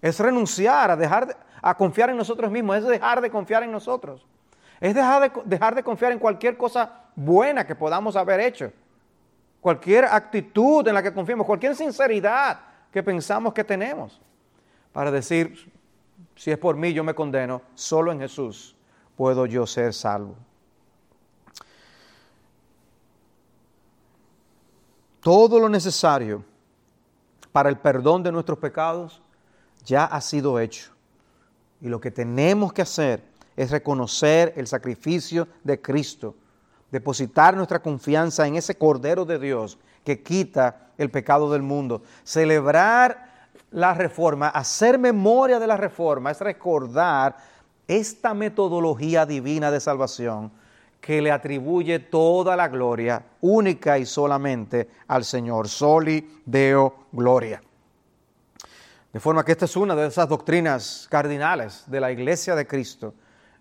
[0.02, 4.26] Es renunciar a dejar a confiar en nosotros mismos, es dejar de confiar en nosotros.
[4.80, 8.72] Es dejar de, confiar en cualquier cosa buena que podamos haber hecho.
[9.60, 14.20] Cualquier actitud en la que confiemos, cualquier sinceridad que pensamos que tenemos.
[14.92, 15.70] Para decir,
[16.34, 18.74] si es por mí yo me condeno, solo en Jesús
[19.16, 20.34] puedo yo ser salvo.
[25.20, 26.44] todo lo necesario
[27.52, 29.22] para el perdón de nuestros pecados
[29.84, 30.92] ya ha sido hecho.
[31.80, 33.22] Y lo que tenemos que hacer
[33.60, 36.34] es reconocer el sacrificio de Cristo,
[36.90, 43.50] depositar nuestra confianza en ese Cordero de Dios que quita el pecado del mundo, celebrar
[43.70, 47.36] la reforma, hacer memoria de la reforma, es recordar
[47.86, 50.50] esta metodología divina de salvación
[50.98, 55.68] que le atribuye toda la gloria única y solamente al Señor.
[55.68, 57.62] Soli Deo Gloria.
[59.12, 63.12] De forma que esta es una de esas doctrinas cardinales de la Iglesia de Cristo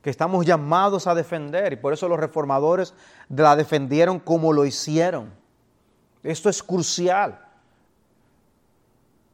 [0.01, 2.93] que estamos llamados a defender y por eso los reformadores
[3.29, 5.31] la defendieron como lo hicieron.
[6.23, 7.39] Esto es crucial.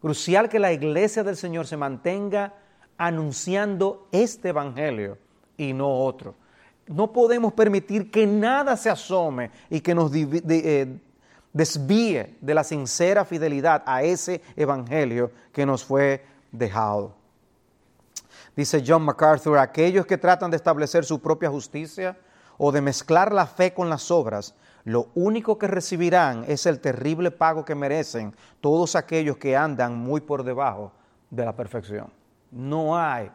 [0.02, 2.54] Crucial que la Iglesia del Señor se mantenga
[2.98, 5.18] anunciando este Evangelio
[5.58, 6.36] y no otro
[6.88, 11.00] no podemos permitir que nada se asome y que nos eh,
[11.54, 17.16] desvíe de la sincera fidelidad a ese evangelio que nos fue dejado.
[18.56, 22.18] Dice John MacArthur, aquellos que tratan de establecer su propia justicia
[22.58, 27.32] o de mezclar la fe con las obras, lo único que recibirán es el terrible
[27.32, 30.92] pago que merecen todos aquellos que andan muy por debajo
[31.30, 32.08] de la perfección.
[32.52, 33.30] No hay,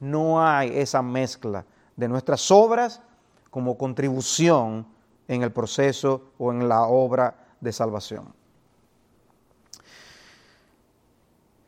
[0.00, 1.64] no hay esa mezcla
[1.96, 3.02] de nuestras obras
[3.50, 4.86] como contribución
[5.28, 8.32] en el proceso o en la obra de salvación.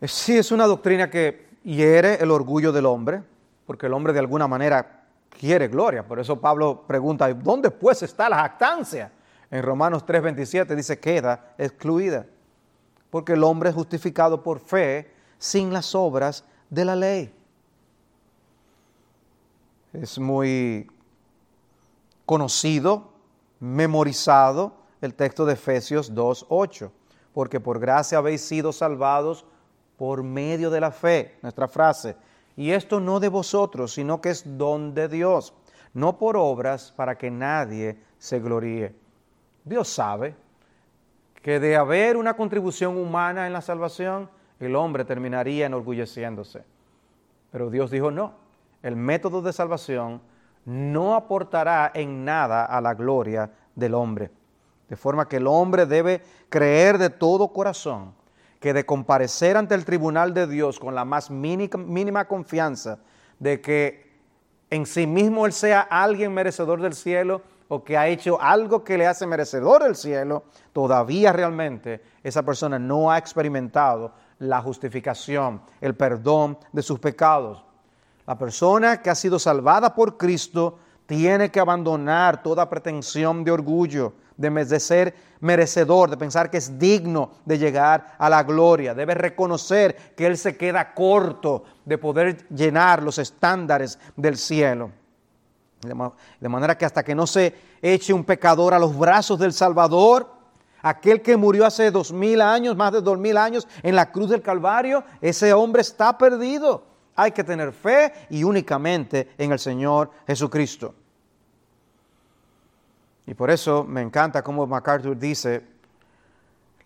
[0.02, 3.22] Sí es una doctrina que hiere el orgullo del hombre,
[3.66, 6.06] porque el hombre de alguna manera quiere gloria.
[6.06, 9.10] Por eso Pablo pregunta, ¿dónde pues está la jactancia?
[9.50, 12.26] En Romanos 3:27 dice, queda excluida,
[13.10, 17.34] porque el hombre es justificado por fe sin las obras de la ley.
[19.92, 20.90] Es muy
[22.26, 23.12] conocido,
[23.60, 26.90] memorizado el texto de Efesios 2.8,
[27.32, 29.44] porque por gracia habéis sido salvados
[29.96, 32.16] por medio de la fe, nuestra frase.
[32.56, 35.54] Y esto no de vosotros, sino que es don de Dios,
[35.92, 38.94] no por obras para que nadie se gloríe.
[39.64, 40.34] Dios sabe
[41.42, 44.30] que de haber una contribución humana en la salvación,
[44.60, 46.64] el hombre terminaría enorgulleciéndose.
[47.50, 48.34] Pero Dios dijo no,
[48.82, 50.20] el método de salvación
[50.64, 54.30] no aportará en nada a la gloria del hombre.
[54.88, 58.14] De forma que el hombre debe creer de todo corazón
[58.64, 62.98] que de comparecer ante el tribunal de Dios con la más mínima, confianza
[63.38, 64.16] de que
[64.70, 68.96] en sí mismo él sea alguien merecedor del cielo o que ha hecho algo que
[68.96, 75.94] le hace merecedor del cielo, todavía realmente esa persona no ha experimentado la justificación, el
[75.94, 77.62] perdón de sus pecados.
[78.26, 84.14] La persona que ha sido salvada por Cristo tiene que abandonar toda pretensión de orgullo,
[84.36, 88.94] de, ser merecedor, de pensar que es digno de llegar a la gloria.
[88.94, 94.90] Debe reconocer que Él se queda corto de poder llenar los estándares del cielo.
[96.40, 100.30] De manera que hasta que no se eche un pecador a los brazos del Salvador,
[100.80, 104.30] aquel que murió hace dos mil años, más de dos mil años, en la cruz
[104.30, 106.84] del Calvario, ese hombre está perdido.
[107.16, 110.94] Hay que tener fe y únicamente en el Señor Jesucristo.
[113.26, 115.64] Y por eso me encanta como MacArthur dice,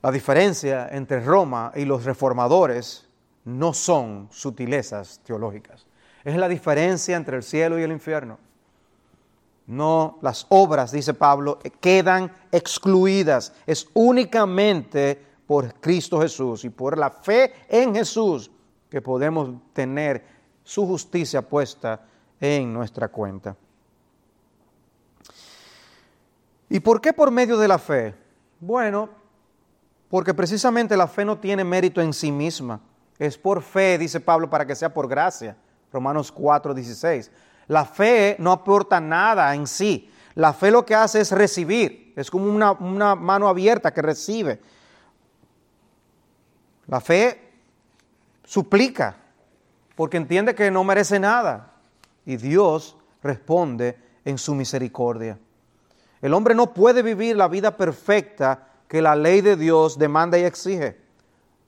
[0.03, 3.09] La diferencia entre Roma y los reformadores
[3.44, 5.87] no son sutilezas teológicas.
[6.24, 8.38] Es la diferencia entre el cielo y el infierno.
[9.66, 13.53] No, las obras, dice Pablo, quedan excluidas.
[13.66, 18.51] Es únicamente por Cristo Jesús y por la fe en Jesús
[18.88, 20.24] que podemos tener
[20.62, 22.07] su justicia puesta
[22.40, 23.57] en nuestra cuenta.
[26.68, 28.14] ¿Y por qué por medio de la fe?
[28.61, 29.09] Bueno,
[30.09, 32.81] porque precisamente la fe no tiene mérito en sí misma.
[33.18, 35.57] Es por fe, dice Pablo, para que sea por gracia.
[35.92, 37.31] Romanos 4, 16.
[37.68, 40.11] La fe no aporta nada en sí.
[40.35, 42.12] La fe lo que hace es recibir.
[42.16, 44.61] Es como una, una mano abierta que recibe.
[46.87, 47.52] La fe
[48.44, 49.16] suplica
[49.94, 51.72] porque entiende que no merece nada
[52.24, 55.38] y Dios responde en su misericordia.
[56.20, 60.44] El hombre no puede vivir la vida perfecta que la ley de Dios demanda y
[60.44, 60.98] exige,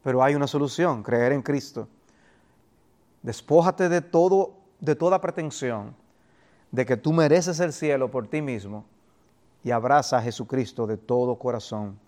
[0.02, 1.88] pero hay una solución, creer en Cristo.
[3.22, 5.94] Despójate de todo de toda pretensión
[6.70, 8.84] de que tú mereces el cielo por ti mismo
[9.62, 11.98] y abraza a Jesucristo de todo corazón.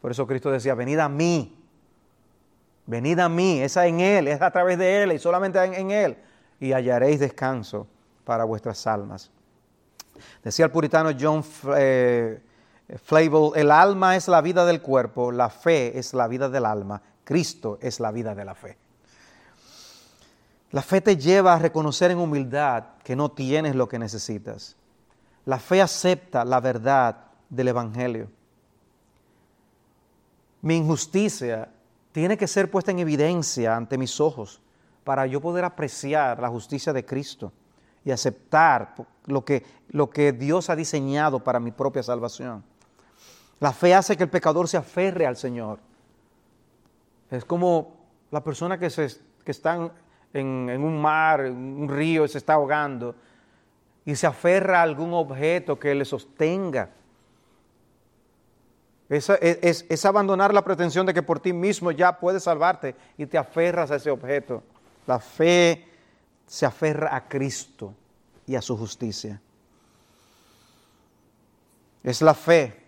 [0.00, 1.58] Por eso Cristo decía, venid a mí,
[2.86, 6.16] venid a mí, es en Él, es a través de Él y solamente en, Él,
[6.60, 7.86] y hallaréis descanso
[8.24, 9.30] para vuestras almas.
[10.42, 11.44] Decía el puritano John
[11.76, 12.40] eh,
[12.88, 17.78] el alma es la vida del cuerpo, la fe es la vida del alma, Cristo
[17.80, 18.76] es la vida de la fe.
[20.70, 24.76] La fe te lleva a reconocer en humildad que no tienes lo que necesitas.
[25.44, 27.16] La fe acepta la verdad
[27.48, 28.28] del Evangelio.
[30.62, 31.68] Mi injusticia
[32.12, 34.60] tiene que ser puesta en evidencia ante mis ojos
[35.04, 37.52] para yo poder apreciar la justicia de Cristo
[38.06, 42.62] y aceptar lo que, lo que Dios ha diseñado para mi propia salvación.
[43.58, 45.80] La fe hace que el pecador se aferre al Señor.
[47.28, 47.96] Es como
[48.30, 49.08] la persona que, se,
[49.44, 49.90] que están
[50.32, 53.16] en, un mar, en un río, se está ahogando
[54.04, 56.90] y se aferra a algún objeto que le sostenga.
[59.08, 63.36] Es, es, abandonar la pretensión de que por ti mismo ya puedes salvarte y te
[63.36, 64.62] aferras a ese objeto.
[65.08, 65.95] La fe
[66.46, 67.94] se aferra a Cristo
[68.46, 69.40] y a su justicia.
[72.02, 72.84] Es la fe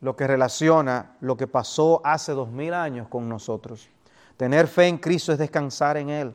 [0.00, 3.88] lo que relaciona lo que pasó hace dos mil años con nosotros.
[4.36, 6.34] Tener fe en Cristo es descansar en Él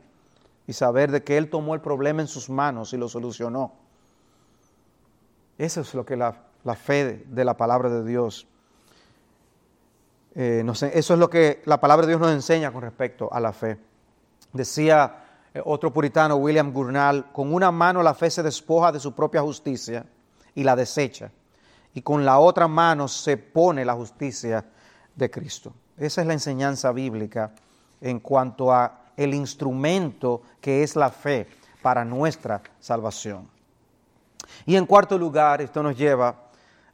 [0.66, 3.72] y saber de que Él tomó el problema en sus manos y lo solucionó.
[5.58, 6.34] Eso es lo que la,
[6.76, 8.46] fe de, la palabra de Dios.
[10.34, 13.52] Eh, eso es lo que la palabra de Dios nos enseña con respecto a la
[13.52, 13.78] fe.
[14.52, 15.25] Decía
[15.64, 20.04] otro puritano, William Gurnall, con una mano la fe se despoja de su propia justicia
[20.54, 21.30] y la desecha,
[21.94, 24.64] y con la otra mano se pone la justicia
[25.14, 25.72] de Cristo.
[25.96, 27.52] Esa es la enseñanza bíblica
[28.00, 31.48] en cuanto a el instrumento que es la fe
[31.80, 33.48] para nuestra salvación.
[34.66, 36.34] Y en cuarto lugar, esto nos lleva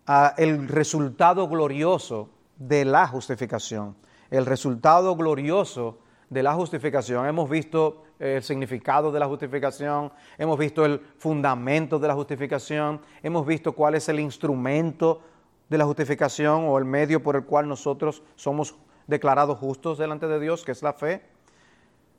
[0.06, 3.96] a el resultado glorioso de la justificación.
[4.30, 5.98] El resultado glorioso
[6.32, 7.26] de la justificación.
[7.26, 13.46] Hemos visto el significado de la justificación, hemos visto el fundamento de la justificación, hemos
[13.46, 15.20] visto cuál es el instrumento
[15.68, 18.74] de la justificación o el medio por el cual nosotros somos
[19.06, 21.22] declarados justos delante de Dios, que es la fe.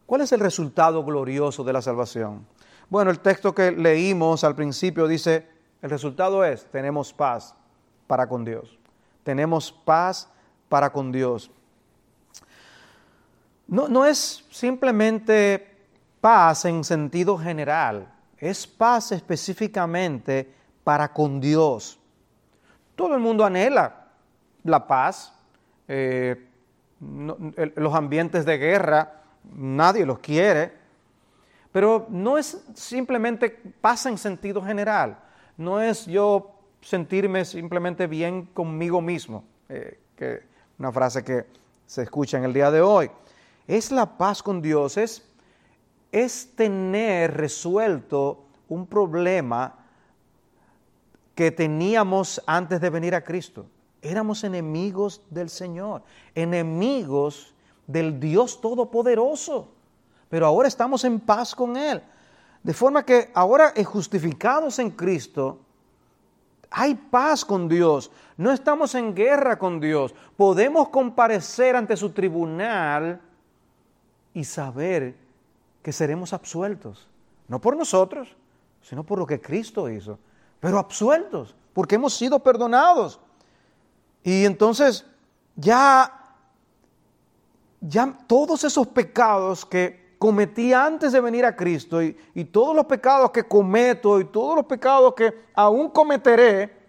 [0.06, 2.46] ¿Cuál es el resultado glorioso de la salvación?
[2.90, 5.48] Bueno, el texto que leímos al principio dice,
[5.82, 7.56] el resultado es, tenemos paz
[8.06, 8.78] para con Dios.
[9.24, 10.30] Tenemos paz
[10.70, 11.50] para con Dios.
[13.74, 15.68] No, es simplemente
[16.22, 18.08] paz en sentido general,
[18.38, 20.48] es paz específicamente
[20.84, 21.98] para con Dios.
[22.96, 24.10] Todo el mundo anhela
[24.64, 25.34] la paz.
[25.88, 26.50] Eh,
[27.00, 29.24] los ambientes de guerra
[29.56, 30.72] nadie los quiere,
[31.72, 33.50] pero no es simplemente
[33.82, 35.18] pasa en sentido general,
[35.58, 40.44] no es yo sentirme simplemente bien conmigo mismo, eh, que
[40.78, 41.48] una frase que
[41.88, 43.10] se escucha en el día de hoy.
[43.68, 45.24] Es la paz con Dios, es,
[46.12, 49.76] es tener resuelto un problema
[51.36, 53.66] que teníamos antes de venir a Cristo.
[54.02, 56.04] Éramos enemigos del Señor,
[56.36, 57.54] enemigos
[57.88, 59.70] del Dios Todopoderoso.
[60.30, 62.02] Pero ahora estamos en paz con Él.
[62.62, 65.60] De forma que ahora justificados en Cristo,
[66.70, 68.10] hay paz con Dios.
[68.36, 70.14] No estamos en guerra con Dios.
[70.36, 73.22] Podemos comparecer ante su tribunal
[74.34, 75.16] y saber
[75.82, 77.08] que seremos absueltos.
[77.48, 78.36] No por nosotros,
[78.82, 80.20] sino por lo que Cristo hizo.
[80.60, 83.20] Pero absueltos, porque hemos sido perdonados.
[84.24, 85.06] Y entonces
[85.56, 86.20] ya
[87.86, 92.86] ya todos esos pecados que cometí antes de venir a Cristo y, y todos los
[92.86, 96.82] pecados que cometo y todos los pecados que aún cometeré,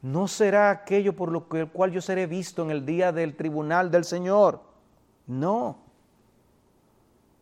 [0.00, 4.04] no será aquello por lo cual yo seré visto en el día del tribunal del
[4.04, 4.62] Señor.
[5.26, 5.87] No.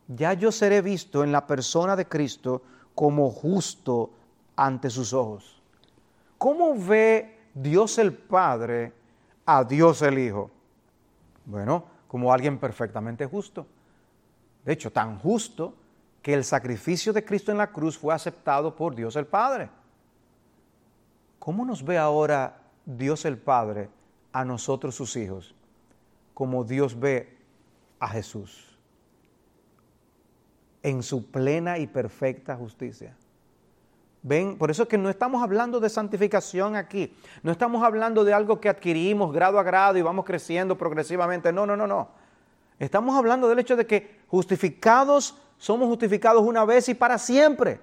[0.09, 2.63] Ya yo seré visto en la persona de Cristo
[2.95, 4.11] como justo
[4.55, 5.61] ante sus ojos.
[6.39, 8.93] ¿Cómo ve Dios el Padre
[9.45, 10.51] a Dios el Hijo?
[11.45, 13.67] Bueno, como alguien perfectamente justo.
[14.65, 15.75] De hecho, tan justo
[16.23, 19.71] que el sacrificio de Cristo en la cruz fue aceptado por Dios el Padre.
[21.39, 23.89] ¿Cómo nos ve ahora Dios el Padre
[24.33, 25.55] a nosotros sus hijos?
[26.35, 27.37] Como Dios ve
[27.99, 28.76] a Jesús
[30.83, 33.17] en su plena y perfecta justicia.
[34.23, 37.15] Ven, por eso es que no estamos hablando de santificación aquí.
[37.45, 41.53] No estamos hablando de algo que adquirimos grado a grado y vamos creciendo progresivamente.
[41.53, 42.09] No, no, no, no.
[42.79, 47.81] Estamos hablando del hecho de que justificados, somos justificados una vez y para siempre.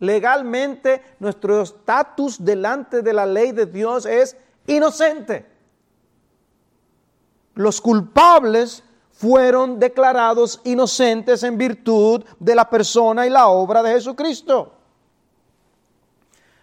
[0.00, 5.46] Legalmente nuestro estatus delante de la ley de Dios es inocente.
[7.54, 8.82] Los culpables
[9.16, 14.72] fueron declarados inocentes en virtud de la persona y la obra de Jesucristo.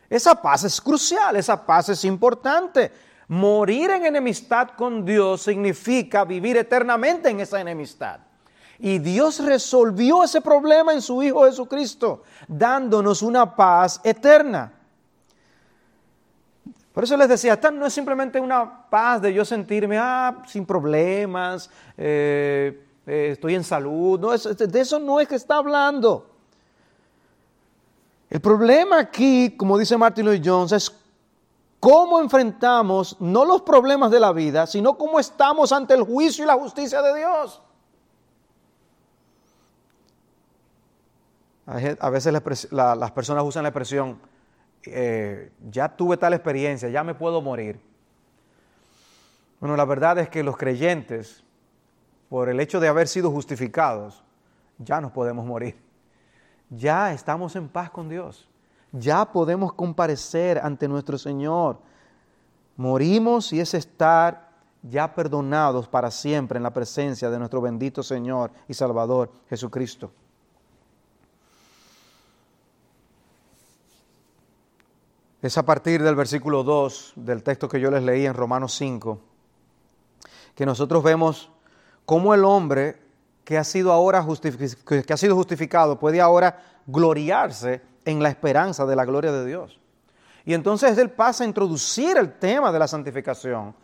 [0.07, 2.91] Esa paz es crucial, esa paz es importante.
[3.27, 8.19] Morir en enemistad con Dios significa vivir eternamente en esa enemistad.
[8.77, 14.71] Y Dios resolvió ese problema en su Hijo Jesucristo, dándonos una paz eterna.
[16.93, 20.63] Por eso les decía, esta no es simplemente una paz de yo sentirme ah, sin
[20.65, 24.19] problemas, eh, eh, estoy en salud.
[24.19, 26.29] No, de eso no es que está hablando.
[28.29, 30.91] El problema aquí, como dice Martin Lloyd Jones, es
[31.79, 36.47] cómo enfrentamos no los problemas de la vida, sino cómo estamos ante el juicio y
[36.47, 37.61] la justicia de Dios.
[41.65, 42.33] A veces
[42.71, 44.19] las personas usan la expresión,
[44.85, 47.79] eh, ya tuve tal experiencia, ya me puedo morir.
[49.59, 51.43] Bueno, la verdad es que los creyentes,
[52.29, 54.23] por el hecho de haber sido justificados,
[54.77, 55.83] ya nos podemos morir
[56.77, 58.47] ya estamos en paz con Dios.
[58.91, 61.79] Ya podemos comparecer ante nuestro Señor.
[62.75, 68.51] Morimos y es estar ya perdonados para siempre en la presencia de nuestro bendito Señor
[68.67, 70.11] y Salvador Jesucristo.
[75.43, 79.19] Es a partir del versículo 2 del texto que yo les leí en Romanos 5
[80.55, 81.49] que nosotros vemos
[82.05, 83.01] cómo el hombre
[83.43, 88.95] que ha sido ahora que ha sido justificado puede ahora gloriarse en la esperanza de
[88.95, 89.81] la gloria de Dios.
[90.45, 93.75] Y entonces él pasa a introducir el tema de la santificación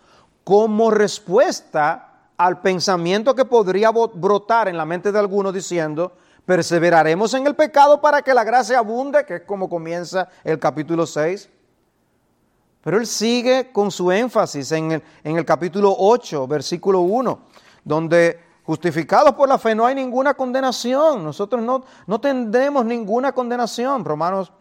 [0.46, 6.14] como respuesta al pensamiento que podría brotar en la mente de algunos diciendo,
[6.46, 11.06] perseveraremos en el pecado para que la gracia abunde, que es como comienza el capítulo
[11.06, 11.50] 6.
[12.82, 17.40] Pero él sigue con su énfasis en el, en el capítulo 8, versículo 1,
[17.84, 21.24] donde Justificados por la fe no hay ninguna condenación.
[21.24, 24.06] Nosotros no, no tendremos ninguna condenación.
[24.06, 24.54] Romanos,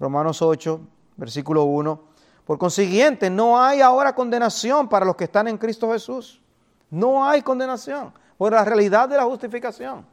[0.00, 0.80] Romanos 8,
[1.18, 2.00] versículo 1.
[2.46, 6.40] Por consiguiente, no hay ahora condenación para los que están en Cristo Jesús.
[6.88, 10.06] No hay condenación por la realidad de la justificación.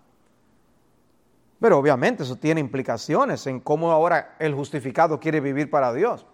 [1.60, 6.26] Pero obviamente eso tiene implicaciones en cómo ahora el justificado quiere vivir para Dios.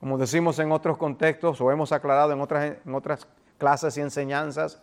[0.00, 3.26] Como decimos en otros contextos o hemos aclarado en otras, en otras
[3.56, 4.80] clases y enseñanzas,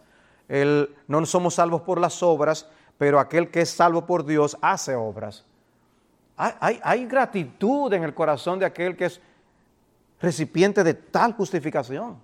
[1.07, 2.67] no somos salvos por las obras,
[2.97, 5.45] pero aquel que es salvo por Dios hace obras.
[6.37, 9.21] Hay, hay, gratitud en el corazón de aquel que es
[10.19, 12.17] recipiente de tal justificación.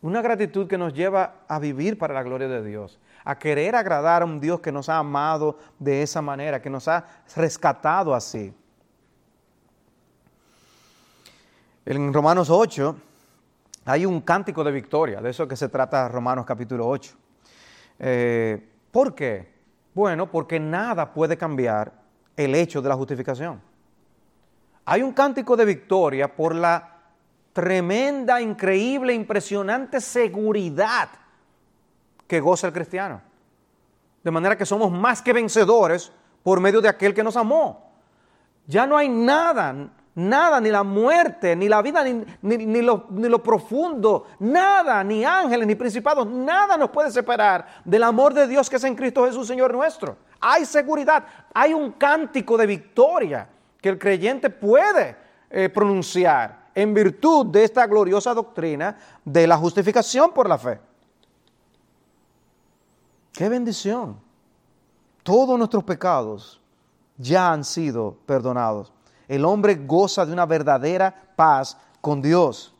[0.00, 3.00] Una gratitud que nos lleva a vivir para la gloria de Dios,
[3.30, 6.88] a querer agradar a un Dios que nos ha amado de esa manera, que nos
[6.88, 7.04] ha
[7.36, 8.52] rescatado así.
[11.86, 12.96] En Romanos 8,
[13.84, 17.14] hay un cántico de victoria, de eso que se trata Romanos capítulo 8.
[18.00, 19.48] Eh, ¿Por qué?
[19.94, 21.92] Bueno, porque nada puede cambiar
[22.36, 23.60] el hecho de la justificación.
[24.86, 26.96] Hay un cántico de victoria por la
[27.52, 31.10] tremenda, increíble, impresionante seguridad
[32.30, 33.20] que goza el cristiano.
[34.22, 36.12] De manera que somos más que vencedores
[36.44, 37.90] por medio de aquel que nos amó.
[38.68, 42.04] Ya no hay nada, Nada, ni la muerte, ni la vida,
[42.42, 48.48] ni, lo, profundo, nada, ni ángeles, ni principados, nada nos puede separar del amor de
[48.48, 50.16] Dios que es en Cristo Jesús, Señor nuestro.
[50.40, 51.24] Hay seguridad,
[51.54, 53.48] hay un cántico de victoria
[53.80, 55.16] que el creyente puede
[55.48, 60.89] eh, pronunciar en virtud de esta gloriosa doctrina de la justificación por la fe.
[63.40, 64.20] Qué bendición.
[65.22, 66.60] Todos nuestros pecados
[67.16, 68.92] ya han sido perdonados.
[69.28, 72.74] El hombre goza de una verdadera paz con Dios.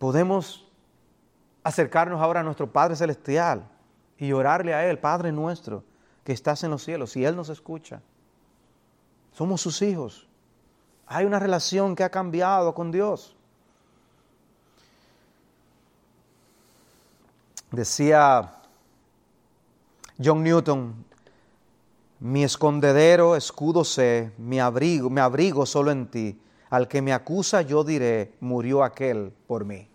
[0.00, 0.66] Podemos
[1.62, 3.62] acercarnos ahora a nuestro Padre Celestial
[4.18, 5.84] y orarle a Él, Padre nuestro,
[6.24, 8.02] que estás en los cielos, si Él nos escucha.
[9.30, 10.26] Somos sus hijos.
[11.06, 13.36] Hay una relación que ha cambiado con Dios.
[17.70, 18.62] Decía
[20.22, 21.04] John Newton,
[22.18, 26.40] mi escondedero, escudo sé, mi abrigo, me abrigo solo en ti.
[26.68, 29.88] Al que me acusa yo diré, murió aquel por mí.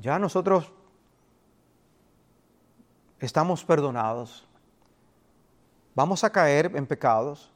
[0.00, 0.72] Ya nosotros
[3.20, 4.46] estamos perdonados.
[5.94, 7.50] Vamos a caer en pecados,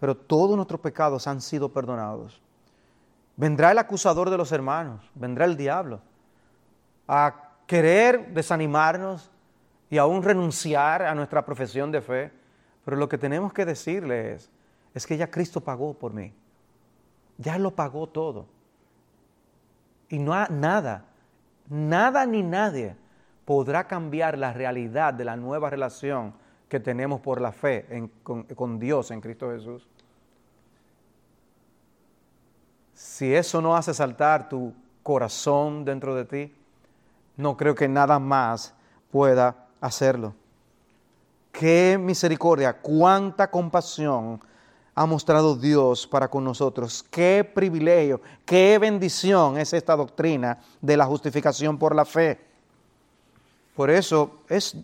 [0.00, 2.40] pero todos nuestros pecados han sido perdonados.
[3.36, 6.00] Vendrá el acusador de los hermanos, vendrá el diablo
[7.06, 9.30] a querer desanimarnos
[9.90, 12.32] y aún renunciar a nuestra profesión de fe.
[12.84, 14.50] Pero lo que tenemos que decirle es,
[14.94, 16.32] es que ya Cristo pagó por mí.
[17.36, 18.46] Ya lo pagó todo.
[20.08, 21.04] Y no nada,
[21.68, 22.96] nada ni nadie
[23.44, 26.32] podrá cambiar la realidad de la nueva relación
[26.70, 29.86] que tenemos por la fe con, con Dios en Cristo Jesús.
[32.94, 36.57] Si eso no hace saltar tu corazón dentro de ti,
[37.38, 38.74] no creo que nada más
[39.10, 40.34] pueda hacerlo.
[41.52, 44.40] Qué misericordia, cuánta compasión
[44.94, 47.04] ha mostrado Dios para con nosotros.
[47.08, 52.40] Qué privilegio, qué bendición es esta doctrina de la justificación por la fe.
[53.76, 54.76] Por eso es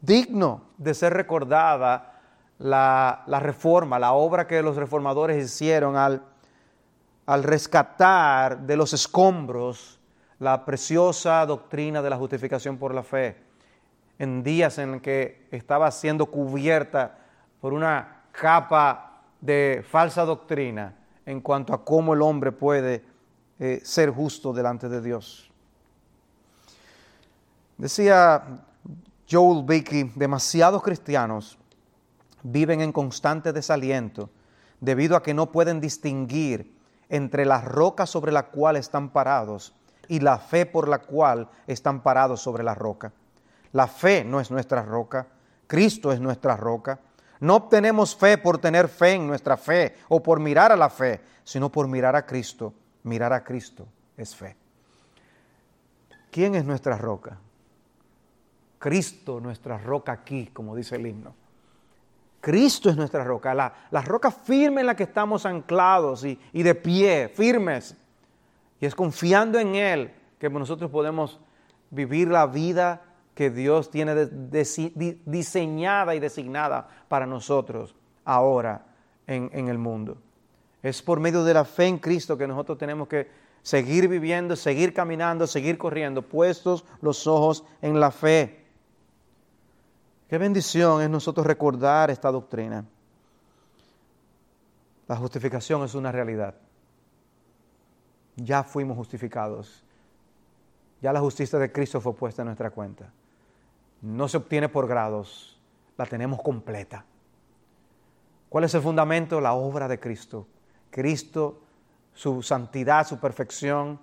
[0.00, 2.20] digno de ser recordada
[2.60, 6.22] la, reforma, la obra que los reformadores hicieron al,
[7.26, 9.98] al rescatar de los escombros
[10.42, 13.36] la preciosa doctrina de la justificación por la fe
[14.18, 17.16] en días en que estaba siendo cubierta
[17.60, 23.04] por una capa de falsa doctrina en cuanto a cómo el hombre puede
[23.60, 25.48] eh, ser justo delante de Dios.
[27.78, 28.42] Decía
[29.30, 31.56] Joel Beakey, demasiados cristianos
[32.42, 34.28] viven en constante desaliento
[34.80, 36.76] debido a que no pueden distinguir
[37.08, 39.72] entre la roca sobre la cual están parados
[40.12, 43.10] y la fe por la cual están parados sobre la roca.
[43.72, 45.26] La fe no es nuestra roca,
[45.66, 47.00] Cristo es nuestra roca.
[47.40, 51.22] No obtenemos fe por tener fe en nuestra fe o por mirar a la fe,
[51.44, 52.74] sino por mirar a Cristo.
[53.04, 54.54] Mirar a Cristo es fe.
[56.30, 57.38] ¿Quién es nuestra roca?
[58.78, 61.34] Cristo, nuestra roca aquí, como dice el himno.
[62.38, 66.74] Cristo es nuestra roca, la, roca firme en la que estamos anclados y, y de
[66.74, 67.96] pie, firmes.
[68.82, 70.10] Y es confiando en Él
[70.40, 71.38] que nosotros podemos
[71.90, 73.00] vivir la vida
[73.32, 74.26] que Dios tiene
[75.24, 78.84] diseñada y designada para nosotros ahora
[79.28, 80.18] en, el mundo.
[80.82, 83.30] Es por medio de la fe en Cristo que nosotros tenemos que
[83.62, 88.64] seguir viviendo, seguir caminando, seguir corriendo, puestos los ojos en la fe.
[90.28, 92.84] Qué bendición es nosotros recordar esta doctrina.
[95.06, 96.56] La justificación es una realidad.
[98.36, 99.84] Ya fuimos justificados.
[101.00, 103.12] Ya la justicia de Cristo fue puesta en nuestra cuenta
[104.02, 105.56] no se obtiene por grados,
[105.96, 107.04] la tenemos completa.
[108.48, 109.40] ¿Cuál es el fundamento?
[109.40, 110.46] La obra de Cristo.
[110.90, 111.60] Cristo,
[112.12, 113.98] su santidad, su perfección,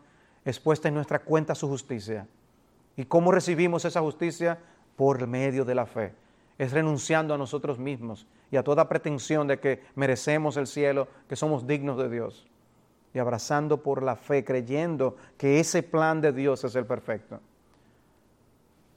[0.46, 2.26] es puesta en nuestra cuenta su justicia.
[2.96, 4.58] ¿Y cómo recibimos esa justicia?
[4.96, 6.14] Por medio de la fe.
[6.58, 11.36] Es renunciando a nosotros mismos y a toda pretensión de que merecemos el cielo, que
[11.36, 12.49] somos dignos de Dios.
[13.14, 17.39] Y abrazando por la fe, creyendo que ese plan de Dios es el perfecto.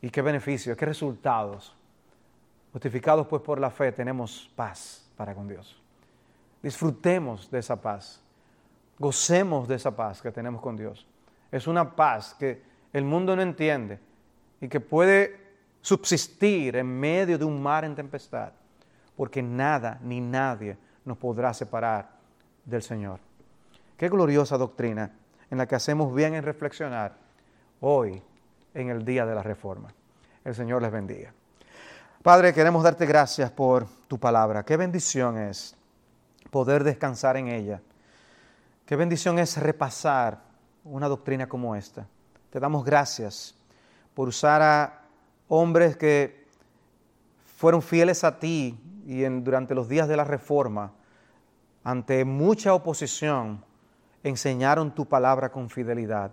[0.03, 1.75] ¿Y qué beneficios, qué resultados?
[2.73, 5.81] Justificados pues por la fe tenemos paz para con Dios.
[6.63, 8.21] Disfrutemos de esa paz.
[8.99, 11.07] Gocemos de esa paz que tenemos con Dios.
[11.51, 13.99] Es una paz que el mundo no entiende
[14.61, 15.41] y que puede
[15.81, 18.53] subsistir en medio de un mar en tempestad,
[19.17, 22.11] porque nada ni nadie nos podrá separar
[22.65, 23.19] del Señor.
[23.97, 25.13] Qué gloriosa doctrina
[25.51, 27.17] en la que hacemos bien en reflexionar
[27.81, 28.23] hoy
[28.75, 29.93] en el día de la reforma.
[30.45, 31.33] El Señor les bendiga.
[32.23, 34.65] Padre, queremos darte gracias por tu palabra.
[34.65, 35.75] Qué bendición es
[36.51, 37.81] poder descansar en ella.
[38.87, 40.41] Qué bendición es repasar
[40.85, 42.07] una doctrina como esta.
[42.51, 43.55] Te damos gracias
[44.15, 45.03] por usar a
[45.49, 46.47] hombres que
[47.57, 50.93] fueron fieles a ti y en, durante los días de la reforma,
[51.85, 53.65] ante mucha oposición,
[54.23, 56.33] enseñaron tu palabra con fidelidad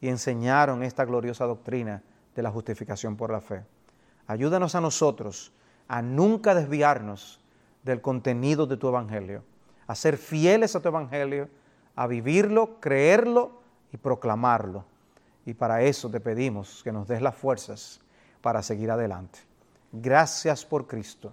[0.00, 2.02] y enseñaron esta gloriosa doctrina
[2.34, 3.64] de la justificación por la fe.
[4.26, 5.52] Ayúdanos a nosotros
[5.88, 7.40] a nunca desviarnos
[7.82, 9.44] del contenido de tu Evangelio,
[9.86, 11.48] a ser fieles a tu Evangelio,
[11.94, 13.60] a vivirlo, creerlo
[13.92, 14.84] y proclamarlo.
[15.44, 18.00] Y para eso te pedimos que nos des las fuerzas
[18.40, 19.38] para seguir adelante.
[19.92, 21.32] Gracias por Cristo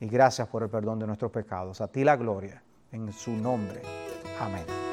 [0.00, 1.80] y gracias por el perdón de nuestros pecados.
[1.80, 2.62] A ti la gloria,
[2.92, 3.82] en su nombre.
[4.40, 4.85] Amén.